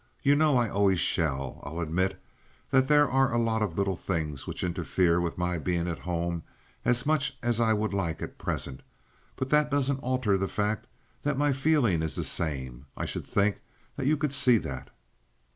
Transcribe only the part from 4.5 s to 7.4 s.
interfere with my being at home as much